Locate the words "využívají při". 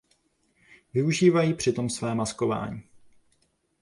0.93-1.73